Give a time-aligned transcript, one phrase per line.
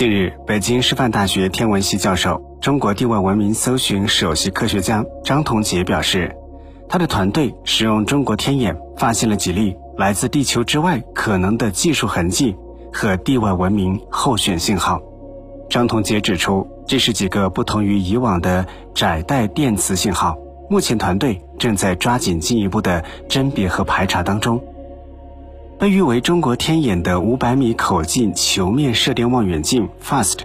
[0.00, 6.34] 近日，北京师范大学天文系教授、中国地外文明搜寻首席科学家张同杰表示，
[6.88, 12.56] 他的团队使用中国天眼发现了几例来自地球之外可能的技术痕迹
[12.90, 15.02] 和地外文明候选信号。
[15.68, 20.34] 张同杰指出，这是几个不同于以往的窄带电磁信号。
[20.70, 24.62] 目前，团队正在抓紧进一步的甄别和排查当中。
[25.80, 30.40] 被誉为中国天眼的五百米口径球面射电望远镜 FAST，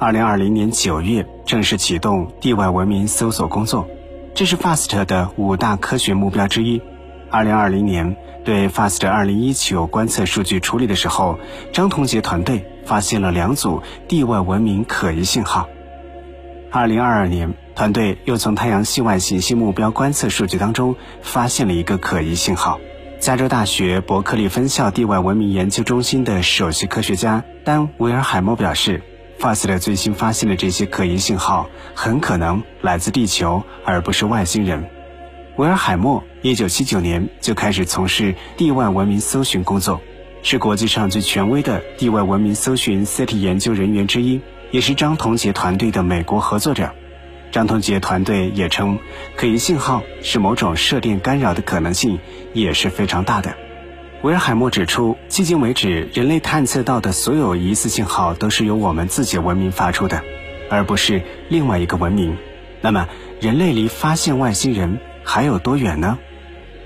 [0.00, 3.86] 二零二零年九月正式启动地外文明搜索工作，
[4.34, 6.82] 这是 FAST 的五大科学目标之一。
[7.30, 11.38] 二零二零年对 FAST 二零一九观测数据处理的时候，
[11.72, 15.68] 张同杰团队发现了两组地外文明可疑信号。
[16.72, 22.80] 二零二二年，团队又从太阳系外行星目标观测数据当中发现了一个可疑信号。
[23.24, 29.00] 加州大学伯克利分校地外文明研究中心的首席科学家丹·维尔海默表示
[29.40, 34.90] ，FAST 最新发现的这些可疑信号很可能来自地球，而不是外星人。
[35.56, 40.02] 维尔海默1979年就开始从事地外文明搜寻工作，
[40.42, 46.92] 是国际上最权威的地外文明搜寻 CT 研究人员之一，也是张同杰团队的美国合作者。
[47.54, 48.98] 张同杰团队也称，
[49.36, 52.18] 可疑信号是某种射电干扰的可能性
[52.52, 53.54] 也是非常大的。
[54.22, 60.20] 维尔海默指出，迄今为止，人类探测到的所有疑似信号都是由我们自己文明发出的，
[60.68, 62.36] 而不是另外一个文明。
[62.80, 63.06] 那么，
[63.40, 66.18] 人类离发现外星人还有多远呢？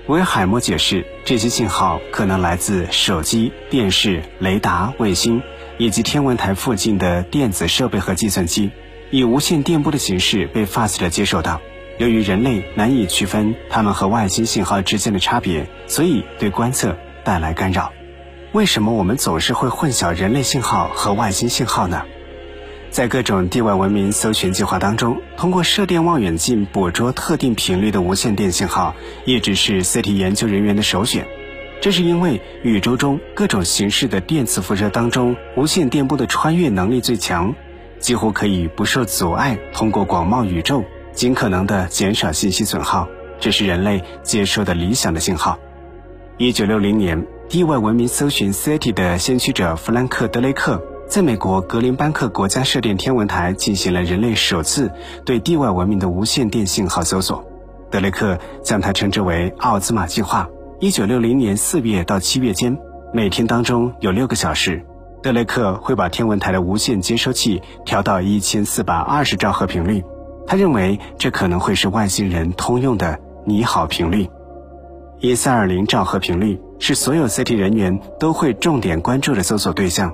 [0.05, 5.41] 维尔海默解释，这些信号可能来自手机、电视、雷达、卫星
[5.79, 8.69] 以及天文台附近的电子设备和计算机。
[9.11, 11.61] 以无线电波的形式被 FAST 接收到。
[11.97, 17.91] 由于人类难以区分它们和外星信号之间的差别，所以对观测带来干扰。
[18.53, 22.03] 为什么我们总是会混淆人类信号和外星信号呢？
[22.89, 31.27] 在各种地外文明搜寻计划当中，通过射电望远镜捕捉特定频率的无线电信号，一直是 CT 研究人员的首选。
[31.81, 37.53] 这是因为宇宙中各种形式的电磁辐射当中，无线电波的穿越能力最强。
[38.09, 40.83] 几乎可以不受阻碍通过广袤宇宙，
[41.13, 43.07] 尽可能的减少信息损耗，
[43.39, 45.59] 这是人类接收的理想的信号。
[46.39, 54.91] 一九六零年，地外文明搜寻 SETI 的先驱者弗兰克·德雷克，在美国格林班克国家射电天文台进行了人类首次
[55.23, 57.45] 对地外文明的无线电信号搜索。
[57.91, 60.49] 德雷克将它称之为“奥兹玛计划”。
[60.81, 62.75] 一九六零年四月到七月间，
[63.13, 64.83] 每天当中有六个小时。
[65.21, 70.03] 德雷克会把天文台的无线接收器调到一千四百二十兆赫频率，
[70.47, 74.29] 他认为这可能会是外星人通用的“你好”频率。
[75.19, 80.13] 一三二零兆赫频率是所有 CT 人员都会重点关注的搜索对象，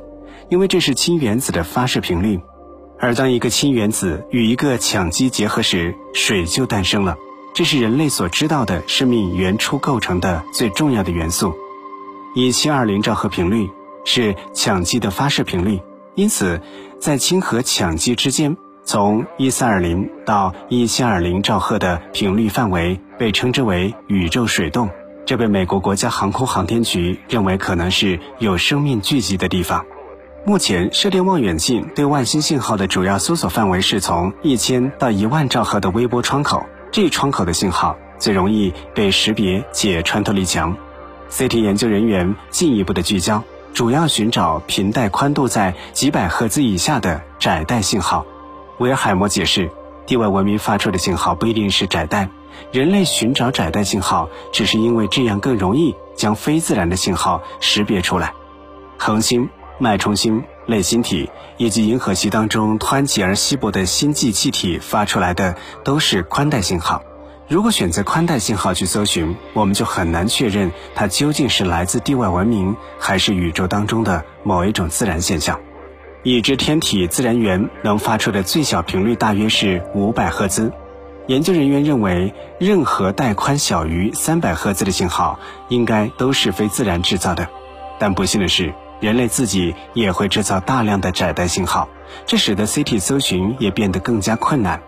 [0.50, 2.40] 因为这是氢原子的发射频率。
[3.00, 7.16] 而当一个氢原子与一个羟基结合时，水就诞生了。
[7.54, 11.54] 这是人类所知道的生命原初构成的最重要的元素。
[12.34, 13.70] 一七二零兆赫频率。
[14.06, 15.82] 是羟基的发射频率，
[16.16, 16.62] 因此，
[17.00, 18.56] 在氢和羟基之间，
[18.86, 24.90] 从一三二零到一七二零兆赫的频率范围被称之为宇宙水洞。
[25.26, 29.84] 这被美国国家航空航天局认为可能是有生命聚集的地方。
[30.46, 40.78] 目前，射电望远镜对外星信号的主要搜索范围是从一千到一万兆赫的微波窗口，这一窗口的信号最容易被识别且穿透力强。
[41.32, 43.44] CT 研究人员进一步的聚焦。
[43.76, 48.26] 主要寻找频带宽度在几百赫兹以下的窄带信号。
[48.78, 49.70] 维尔海默解释，
[50.06, 52.30] 地外文明发出的信号不一定是窄带，
[52.72, 58.34] 人类寻找窄带信号，只是因为这样更容易将非自然的信号识别出来。
[58.98, 67.02] 恒星、脉冲星、类星体以及银河系当中湍急而稀薄的星际气体发出来的都是宽带信号。
[67.48, 75.60] 如果选择宽带信号去搜寻，我们就很难确认它究竟是来自地外文明，还是宇宙当中的某一种自然现象。
[76.24, 80.74] 已知天体自然源能发出的最小频率大约是五百赫兹。
[81.28, 87.48] 研究人员认为，任何带宽小于三百赫兹的信号，应该都是非自然制造的。
[88.00, 91.90] 但不幸的是，人类自己也会制造大量的窄带信号，
[92.26, 94.82] 这使得 CT 搜寻也变得更加困难。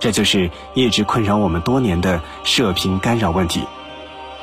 [0.00, 3.62] 这就是一直困扰我们多年的射频干扰问题。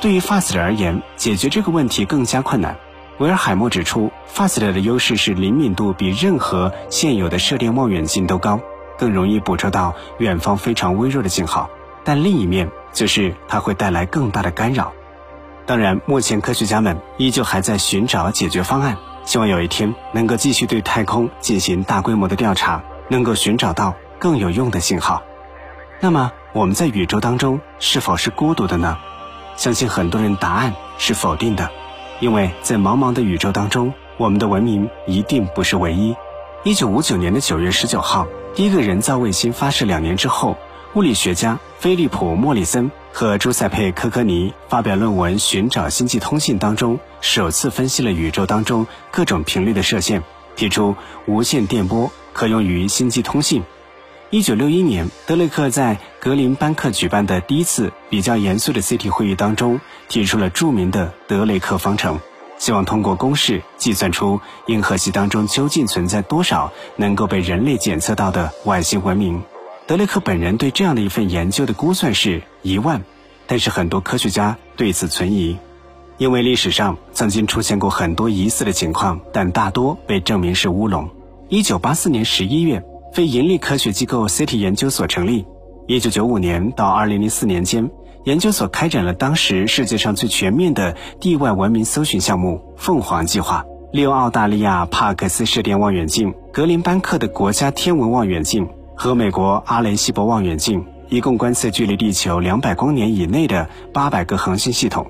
[0.00, 2.76] 对于 FAST 而言，解决这个问题更加困难。
[3.18, 8.60] 维尔海默指出，FAST 的优势是灵敏度比任何现有的射电望远镜都高，
[8.98, 11.70] 更容易捕捉到远方非常微弱的信号。
[12.04, 14.92] 但另一面就是它会带来更大的干扰。
[15.64, 25.22] 当然，目前科学家们依旧还在寻找解决方案，希望有一天能够继续对太空进行大规模的调查，能够寻找到更有用的信号。
[26.00, 28.98] 那么我们在宇宙当中是否是孤独的呢？
[29.56, 31.70] 相信很多人答案是否定的，
[32.20, 36.14] 因为在茫茫的宇宙当中，我们的文明一定不是唯一。
[36.64, 40.58] 一九五九年的九月十九号，第一个人造卫星发射两年之后，
[40.94, 50.22] 物理学家菲利普·莫里森和朱塞佩·科科尼发表论文《寻找星际通信》当中，首次分析了宇宙当中各种频率的射线，
[50.56, 50.94] 提出
[51.26, 53.62] 无线电波可用于星际通信。
[54.30, 62.18] 一九六一年，德雷克在格林班克举办的第一次比较严肃的 CT 会议当中，提出了著名的德雷克方程，
[62.58, 69.40] 希望通过公式计算出银河系当中究竟存在多少能够被人类检测到的外星文明。
[69.86, 73.04] 德雷克本人对这样的一份研究的估算是一万，
[73.46, 75.56] 但是很多科学家对此存疑，
[76.18, 81.08] 因为历史上曾经出现过很多疑似的情况，但大多被证明是乌龙。
[81.48, 82.82] 一九八四年十一月。
[83.16, 85.46] 非盈利科学机构 CT 研究所成立。
[85.86, 87.90] 一九九五年到二零零四年间，
[88.24, 105.06] 研究所开展了当时世界上最全面的地外文明搜寻项目“凤凰计划”，利用澳大利亚帕克斯射电望远镜、格林班克的国家天文望远镜和美国阿雷西博望远镜，一共观测距离地球两百光年以内的八百个恒星系统。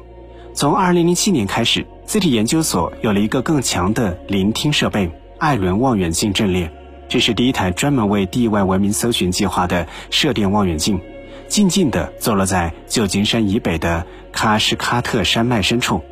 [0.55, 5.11] 从二零零七年开始，CT 研究所有了一个更强的聆听设备——
[5.41, 6.71] 艾伦望远镜阵列。
[7.09, 11.01] 这是第一台专门为地外文明搜寻计划的射电望远镜，
[11.47, 16.03] 静静地坐落在旧金山以北的喀什喀特山脉深处，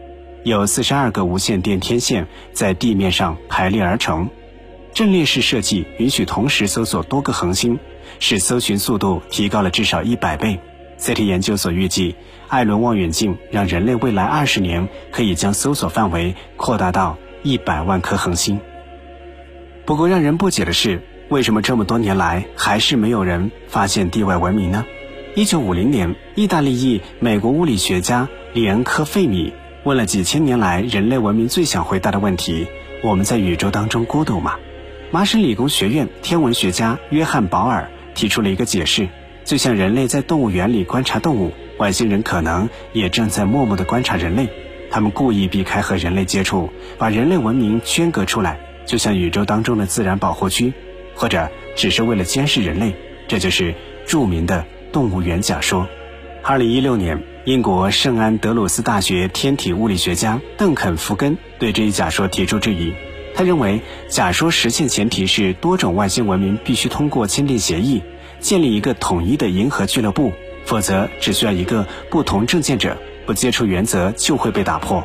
[0.45, 4.31] 有四十二个无线电天线在地面上排列而成。
[4.93, 7.81] 阵列式设计允许同时搜索多个恒星，
[8.21, 10.61] 使搜寻速度提高了至少一百倍。
[10.97, 12.15] CT 研究所预计，
[12.47, 18.61] 艾伦望远镜让人类未来二十年可以将搜索范围扩大到一百万颗恒星。
[19.87, 24.87] 不过，让人不解的是，为什么这么多年来还是没有人发现地外文明呢？
[25.35, 29.53] 一九五零年，意大利裔美国物理学家里恩科费米
[29.83, 32.67] 问了几千年来人类文明最想回答的问题：
[33.03, 34.57] 我们在宇宙当中孤独吗？
[35.11, 39.09] 麻省理工学院天文学家约翰保尔提出了一个解释：
[39.45, 44.49] 就像人类在动物园里观察动物，外星人可能也正在默默地观察人类，
[44.91, 48.59] 他们故意避开和人类接触，把人类文明圈隔出来。
[48.87, 50.73] 就像宇宙当中的自然保护区，
[51.15, 52.95] 或者只是为了监视人类，
[53.29, 53.75] 这就是
[54.07, 55.87] 著名的动物园假说。
[56.43, 62.93] 二零一六年，英国圣安德鲁斯大学天体物理学家邓肯·福根对这一假说提出质疑。
[63.35, 68.03] 他认为，假说实现前提是多种外星文明必须通过签订协议，
[68.41, 70.33] 建立一个统一的银河俱乐部，
[70.67, 75.03] 否则只需要一个不同证件者不接触原则就会被打破。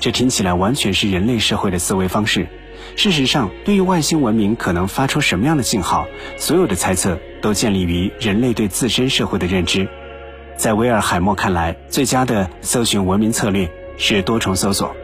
[0.00, 2.48] 这听起来完全是人类社会的思维方式。
[2.96, 6.06] 事实上，对于外星文明可能发出什么样的信号，
[6.36, 9.88] 所有的猜测都建立于人类对自身社会的认知。
[10.56, 14.94] 在威尔海默看来，最佳的搜寻文明策略是多重搜索，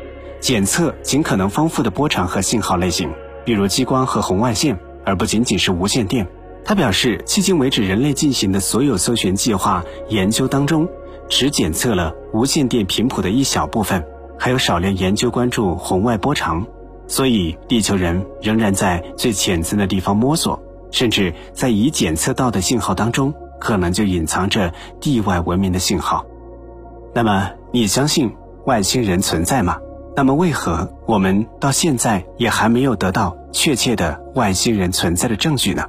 [0.41, 3.11] 检测尽可能丰富的波长和信号类型，
[3.45, 6.27] 比如激光和红外线，而不仅仅是无线电。
[6.63, 10.87] 他表示，迄今为止，人类进行的所有搜寻计划研究当中，
[11.29, 14.05] 只检测了无线电频谱的一小部分，
[14.39, 16.67] 还有少量研究关注红外波长。
[17.09, 26.27] 所以，地球人仍然在最浅层的地方摸索，甚至在已检测到的信号当中，可能就隐藏着地外文明的信号。
[27.15, 29.79] 那么，你相信外星人存在吗？
[30.17, 35.85] 那么，为何我们到现在也还没有得到确切的外星人存在的证据呢？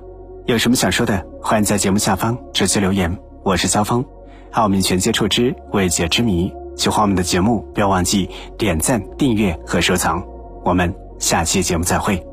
[0.45, 3.17] 有什么想说的，欢迎在节目下方直接留言。
[3.43, 4.05] 我是肖峰，
[4.51, 6.53] 奥秘全接触之未解之谜。
[6.75, 10.23] 喜欢我们的节目，不要忘记点赞、订阅和收藏。
[10.63, 11.06] 我们。
[11.19, 12.26] 下期节目再会。